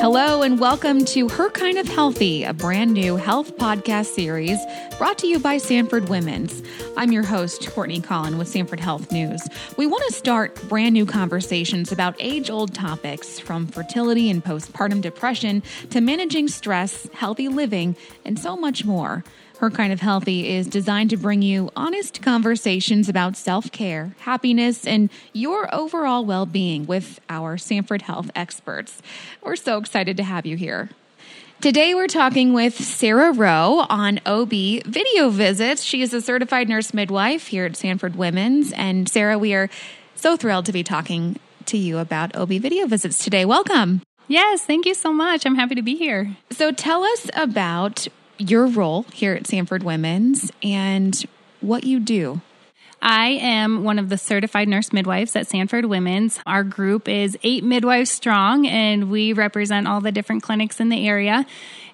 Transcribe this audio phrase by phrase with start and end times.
[0.00, 4.58] Hello, and welcome to Her Kind of Healthy, a brand new health podcast series
[4.96, 6.62] brought to you by Sanford Women's.
[6.96, 9.46] I'm your host, Courtney Collin with Sanford Health News.
[9.76, 15.02] We want to start brand new conversations about age old topics from fertility and postpartum
[15.02, 17.94] depression to managing stress, healthy living,
[18.24, 19.22] and so much more.
[19.60, 24.86] Her Kind of Healthy is designed to bring you honest conversations about self care, happiness,
[24.86, 29.02] and your overall well being with our Sanford Health experts.
[29.42, 30.88] We're so excited to have you here.
[31.60, 34.50] Today, we're talking with Sarah Roe on OB
[34.86, 35.82] video visits.
[35.82, 38.72] She is a certified nurse midwife here at Sanford Women's.
[38.72, 39.68] And Sarah, we are
[40.14, 43.44] so thrilled to be talking to you about OB video visits today.
[43.44, 44.00] Welcome.
[44.26, 45.44] Yes, thank you so much.
[45.44, 46.34] I'm happy to be here.
[46.50, 48.06] So, tell us about
[48.38, 51.20] your role here at Sanford Women's and
[51.60, 52.40] what you do.
[53.02, 56.38] I am one of the certified nurse midwives at Sanford Women's.
[56.46, 61.08] Our group is eight midwives strong, and we represent all the different clinics in the
[61.08, 61.46] area.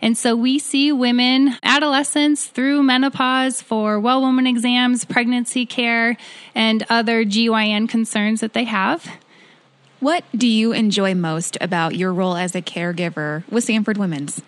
[0.03, 6.17] And so we see women, adolescents through menopause for well woman exams, pregnancy care,
[6.55, 9.09] and other GYN concerns that they have.
[10.01, 14.43] What do you enjoy most about your role as a caregiver with Sanford Women's?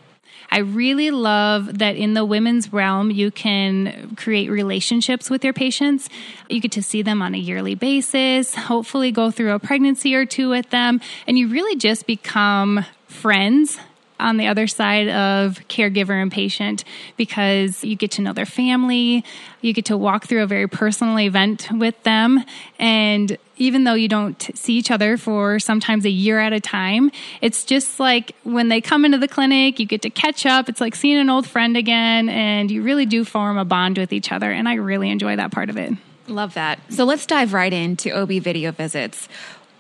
[0.51, 6.09] I really love that in the women's realm, you can create relationships with your patients.
[6.49, 10.25] You get to see them on a yearly basis, hopefully, go through a pregnancy or
[10.25, 13.79] two with them, and you really just become friends
[14.21, 16.85] on the other side of caregiver and patient
[17.17, 19.25] because you get to know their family,
[19.61, 22.45] you get to walk through a very personal event with them.
[22.79, 27.11] And even though you don't see each other for sometimes a year at a time,
[27.41, 30.69] it's just like when they come into the clinic, you get to catch up.
[30.69, 34.13] It's like seeing an old friend again, and you really do form a bond with
[34.13, 34.51] each other.
[34.51, 35.93] And I really enjoy that part of it.
[36.29, 36.79] Love that.
[36.91, 39.29] So let's dive right into OB video visits.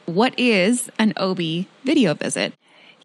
[0.06, 2.54] What is an OB video visit?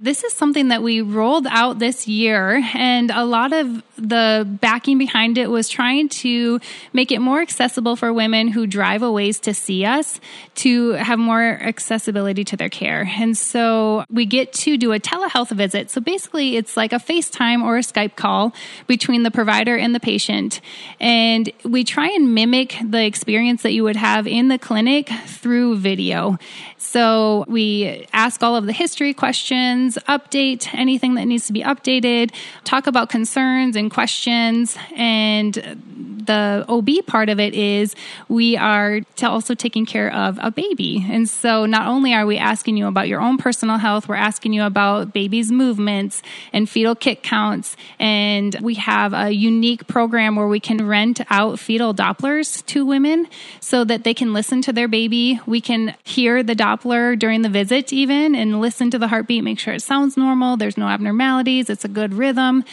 [0.04, 4.98] This is something that we rolled out this year, and a lot of the backing
[4.98, 6.60] behind it was trying to
[6.92, 10.20] make it more accessible for women who drive a ways to see us
[10.56, 13.10] to have more accessibility to their care.
[13.18, 15.90] And so we get to do a telehealth visit.
[15.90, 18.54] So basically, it's like a FaceTime or a Skype call
[18.88, 20.60] between the provider and the patient.
[21.00, 25.78] And we try and mimic the experience that you would have in the clinic through
[25.78, 26.38] video.
[26.78, 32.32] So we ask all of the history questions, update anything that needs to be updated,
[32.64, 34.78] talk about concerns and questions.
[34.96, 37.96] And the OB part of it is
[38.28, 41.06] we are also taking care of a baby.
[41.10, 44.54] And so not only are we asking you about your own personal health, we're asking
[44.54, 47.76] you about baby's movements and fetal kick counts.
[48.00, 53.28] And we have a unique program where we can rent out fetal Dopplers to women
[53.60, 55.40] so that they can listen to their baby.
[55.46, 59.60] We can hear the Doppler during the visit, even, and listen to the heartbeat, make
[59.60, 62.64] sure it sounds normal, there's no abnormalities, it's a good rhythm.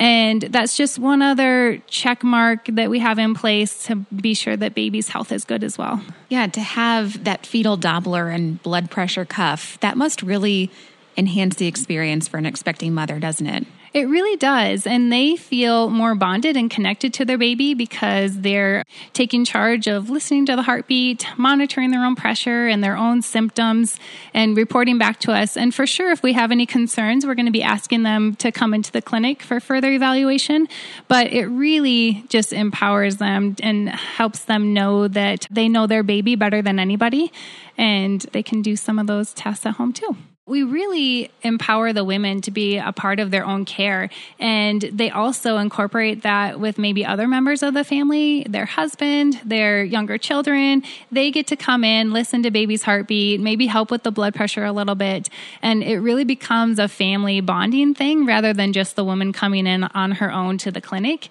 [0.00, 4.56] And that's just one other check mark that we have in place to be sure
[4.56, 6.02] that baby's health is good as well.
[6.30, 10.70] Yeah, to have that fetal Doppler and blood pressure cuff, that must really
[11.18, 13.66] enhance the experience for an expecting mother, doesn't it?
[13.92, 14.86] It really does.
[14.86, 20.08] And they feel more bonded and connected to their baby because they're taking charge of
[20.08, 23.98] listening to the heartbeat, monitoring their own pressure and their own symptoms,
[24.32, 25.56] and reporting back to us.
[25.56, 28.52] And for sure, if we have any concerns, we're going to be asking them to
[28.52, 30.68] come into the clinic for further evaluation.
[31.08, 36.36] But it really just empowers them and helps them know that they know their baby
[36.36, 37.32] better than anybody.
[37.76, 40.16] And they can do some of those tests at home too
[40.50, 44.10] we really empower the women to be a part of their own care.
[44.40, 49.84] And they also incorporate that with maybe other members of the family, their husband, their
[49.84, 50.82] younger children.
[51.12, 54.64] They get to come in, listen to baby's heartbeat, maybe help with the blood pressure
[54.64, 55.30] a little bit.
[55.62, 59.84] And it really becomes a family bonding thing rather than just the woman coming in
[59.84, 61.28] on her own to the clinic.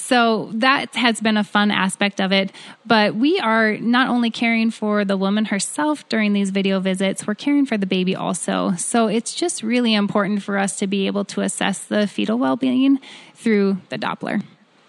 [0.00, 2.52] So that has been a fun aspect of it.
[2.86, 7.34] But we are not only caring for the woman herself during these video visits, we're
[7.34, 8.72] caring for the baby also.
[8.72, 12.56] So it's just really important for us to be able to assess the fetal well
[12.56, 12.98] being
[13.34, 14.42] through the Doppler.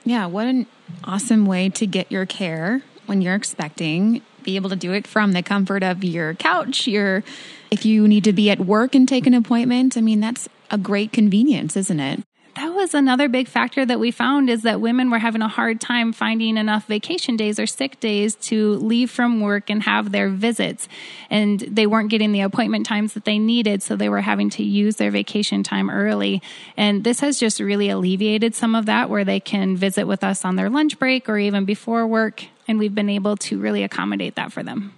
[0.06, 0.66] Yeah, what an
[1.04, 4.22] awesome way to get your care when you're expecting.
[4.44, 7.24] Be able to do it from the comfort of your couch, your
[7.69, 9.98] if you need to be at work and take an appointment.
[9.98, 12.24] I mean, that's a great convenience, isn't it?
[12.56, 15.80] That was another big factor that we found is that women were having a hard
[15.80, 20.30] time finding enough vacation days or sick days to leave from work and have their
[20.30, 20.88] visits.
[21.30, 24.63] And they weren't getting the appointment times that they needed, so they were having to
[24.63, 26.42] use their vacation time early.
[26.75, 30.44] And this has just really alleviated some of that where they can visit with us
[30.44, 32.45] on their lunch break or even before work.
[32.68, 34.94] And we've been able to really accommodate that for them.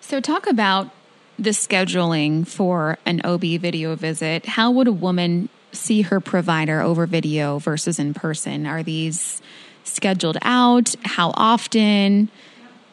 [0.00, 0.90] So, talk about
[1.38, 7.06] the scheduling for an OB video visit, how would a woman see her provider over
[7.06, 8.66] video versus in person?
[8.66, 9.40] Are these
[9.84, 10.94] scheduled out?
[11.04, 12.30] How often?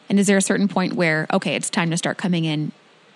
[0.10, 2.72] And is there a certain point where, okay, it's time to start coming in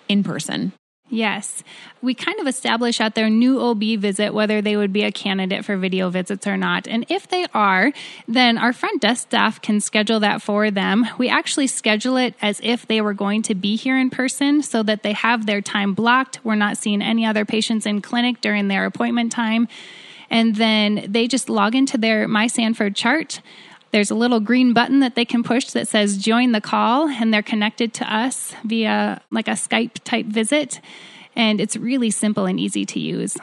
[0.08, 0.72] in person?
[1.10, 1.64] Yes.
[2.02, 5.64] We kind of establish at their new OB visit whether they would be a candidate
[5.64, 6.86] for video visits or not.
[6.86, 7.92] And if they are,
[8.26, 11.06] then our front desk staff can schedule that for them.
[11.16, 14.82] We actually schedule it as if they were going to be here in person so
[14.82, 16.40] that they have their time blocked.
[16.44, 19.66] We're not seeing any other patients in clinic during their appointment time.
[20.30, 23.40] And then they just log into their My Sanford chart
[23.90, 27.32] there's a little green button that they can push that says join the call, and
[27.32, 30.80] they're connected to us via like a Skype type visit.
[31.36, 33.36] And it's really simple and easy to use.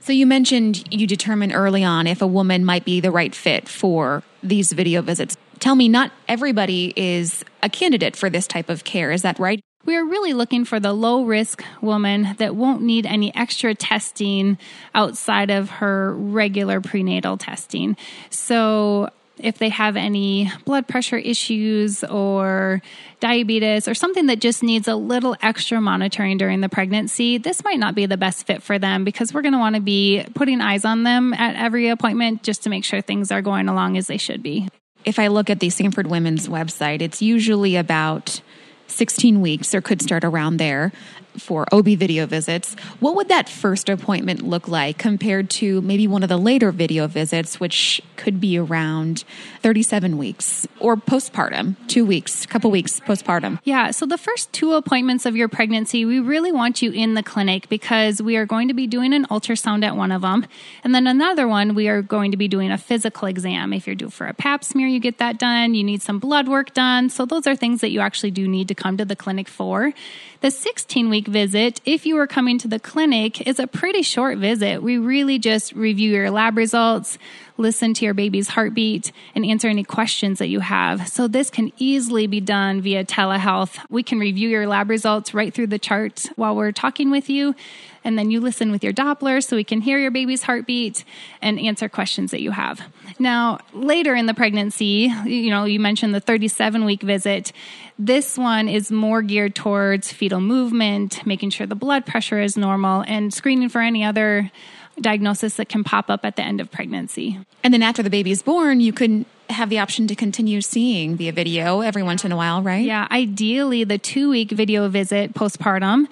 [0.00, 3.68] So, you mentioned you determine early on if a woman might be the right fit
[3.68, 5.36] for these video visits.
[5.58, 9.10] Tell me, not everybody is a candidate for this type of care.
[9.10, 9.60] Is that right?
[9.86, 14.58] We are really looking for the low risk woman that won't need any extra testing
[14.94, 17.96] outside of her regular prenatal testing.
[18.28, 22.80] So, if they have any blood pressure issues or
[23.20, 27.78] diabetes or something that just needs a little extra monitoring during the pregnancy, this might
[27.78, 30.60] not be the best fit for them because we're going to want to be putting
[30.60, 34.06] eyes on them at every appointment just to make sure things are going along as
[34.06, 34.68] they should be.
[35.04, 38.40] If I look at the Sanford Women's website, it's usually about
[38.88, 40.92] 16 weeks or could start around there
[41.40, 46.22] for OB video visits, what would that first appointment look like compared to maybe one
[46.22, 49.24] of the later video visits, which could be around
[49.62, 53.58] 37 weeks or postpartum, two weeks, a couple weeks postpartum?
[53.64, 57.22] Yeah, so the first two appointments of your pregnancy, we really want you in the
[57.22, 60.46] clinic because we are going to be doing an ultrasound at one of them.
[60.84, 63.72] And then another one, we are going to be doing a physical exam.
[63.72, 65.74] If you're due for a pap smear, you get that done.
[65.74, 67.10] You need some blood work done.
[67.10, 69.92] So those are things that you actually do need to come to the clinic for.
[70.40, 74.38] The 16 week visit, if you are coming to the clinic, is a pretty short
[74.38, 74.82] visit.
[74.82, 77.18] We really just review your lab results,
[77.56, 81.08] listen to your baby's heartbeat, and answer any questions that you have.
[81.08, 83.78] So, this can easily be done via telehealth.
[83.90, 87.54] We can review your lab results right through the chart while we're talking with you
[88.06, 91.04] and then you listen with your Doppler so we can hear your baby's heartbeat
[91.42, 92.80] and answer questions that you have.
[93.18, 97.50] Now, later in the pregnancy, you know, you mentioned the 37 week visit.
[97.98, 103.02] This one is more geared towards fetal movement, making sure the blood pressure is normal,
[103.08, 104.52] and screening for any other
[105.00, 107.38] diagnosis that can pop up at the end of pregnancy.
[107.62, 111.16] And then after the baby is born, you can have the option to continue seeing
[111.16, 112.84] via video every once in a while, right?
[112.84, 116.06] Yeah, ideally the two week video visit postpartum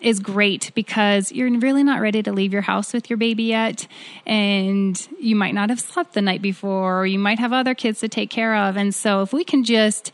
[0.00, 3.86] is great because you're really not ready to leave your house with your baby yet.
[4.26, 8.00] And you might not have slept the night before, or you might have other kids
[8.00, 8.76] to take care of.
[8.76, 10.10] And so if we can just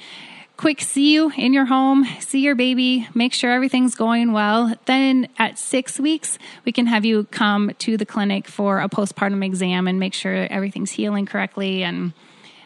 [0.58, 4.74] quick see you in your home, see your baby, make sure everything's going well.
[4.86, 9.44] Then at six weeks, we can have you come to the clinic for a postpartum
[9.44, 12.12] exam and make sure everything's healing correctly and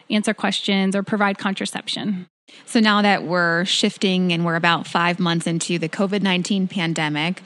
[0.09, 2.27] answer questions or provide contraception.
[2.65, 7.43] So now that we're shifting and we're about five months into the COVID 19 pandemic,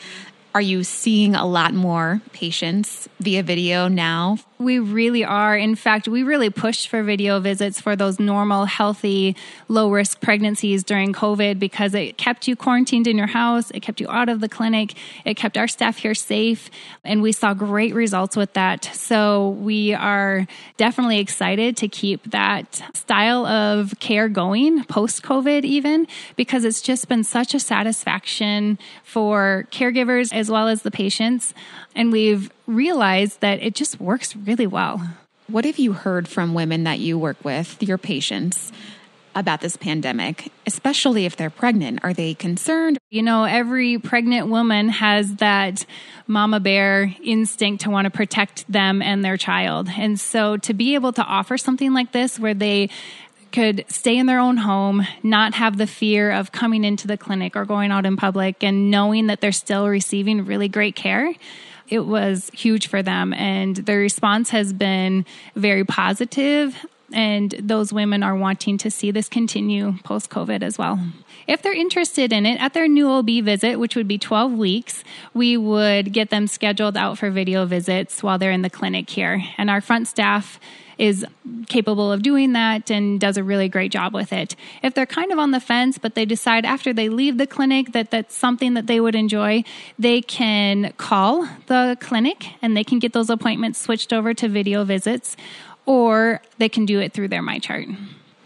[0.55, 4.37] are you seeing a lot more patients via video now?
[4.59, 5.55] We really are.
[5.55, 9.35] In fact, we really pushed for video visits for those normal, healthy,
[9.67, 13.99] low risk pregnancies during COVID because it kept you quarantined in your house, it kept
[13.99, 14.95] you out of the clinic,
[15.25, 16.71] it kept our staff here safe,
[17.03, 18.85] and we saw great results with that.
[18.85, 26.07] So we are definitely excited to keep that style of care going post COVID, even
[26.35, 31.53] because it's just been such a satisfaction for caregivers as well as the patients.
[31.95, 35.15] And we've realized that it just works really well.
[35.47, 38.71] What have you heard from women that you work with, your patients,
[39.33, 41.99] about this pandemic, especially if they're pregnant?
[42.03, 42.97] Are they concerned?
[43.11, 45.85] You know, every pregnant woman has that
[46.25, 49.87] mama bear instinct to want to protect them and their child.
[49.95, 52.89] And so to be able to offer something like this where they
[53.51, 57.55] could stay in their own home, not have the fear of coming into the clinic
[57.55, 61.33] or going out in public, and knowing that they're still receiving really great care.
[61.89, 65.25] It was huge for them, and the response has been
[65.55, 70.99] very positive and those women are wanting to see this continue post COVID as well.
[71.47, 75.03] If they're interested in it at their new OB visit, which would be 12 weeks,
[75.33, 79.41] we would get them scheduled out for video visits while they're in the clinic here.
[79.57, 80.59] And our front staff
[80.97, 81.25] is
[81.67, 84.55] capable of doing that and does a really great job with it.
[84.81, 87.91] If they're kind of on the fence, but they decide after they leave the clinic
[87.91, 89.63] that that's something that they would enjoy,
[89.99, 94.83] they can call the clinic and they can get those appointments switched over to video
[94.83, 95.37] visits
[95.87, 97.97] or they can do it through their MyChart.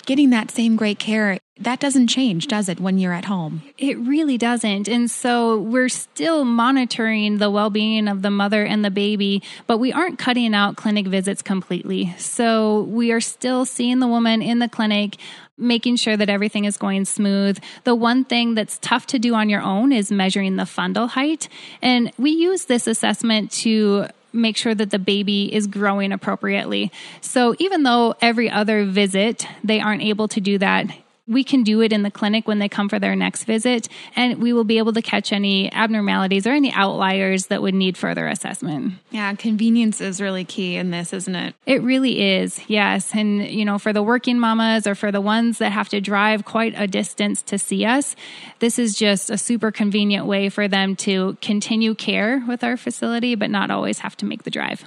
[0.06, 3.62] Getting that same great care that doesn't change, does it, when you're at home?
[3.78, 4.90] It really doesn't.
[4.90, 9.78] And so we're still monitoring the well being of the mother and the baby, but
[9.78, 12.16] we aren't cutting out clinic visits completely.
[12.18, 15.18] So we are still seeing the woman in the clinic
[15.56, 17.60] making sure that everything is going smooth.
[17.84, 21.48] The one thing that's tough to do on your own is measuring the fundal height.
[21.84, 26.92] And we use this assessment to make sure that the baby is growing appropriately.
[27.22, 30.88] So even though every other visit they aren't able to do that,
[31.32, 34.42] we can do it in the clinic when they come for their next visit, and
[34.42, 38.28] we will be able to catch any abnormalities or any outliers that would need further
[38.28, 38.94] assessment.
[39.12, 41.56] Yeah, convenience is really key in this, isn't it?
[41.66, 43.16] It really is, yes.
[43.16, 46.44] And, you know, for the working mamas or for the ones that have to drive
[46.44, 48.16] quite a distance to see us,
[48.60, 53.36] this is just a super convenient way for them to continue care with our facility,
[53.36, 54.84] but not always have to make the drive.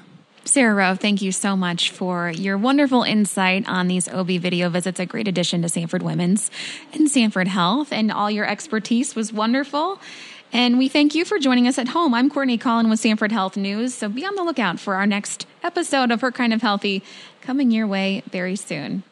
[0.46, 5.00] Sarah Roe, thank you so much for your wonderful insight on these OB video visits.
[5.00, 6.50] A great addition to Sanford Women's
[6.92, 9.98] and Sanford Health, and all your expertise was wonderful.
[10.52, 12.12] And we thank you for joining us at home.
[12.12, 15.46] I'm Courtney Collin with Sanford Health News, so be on the lookout for our next
[15.62, 17.02] episode of Her Kind of Healthy
[17.40, 19.02] coming your way very soon.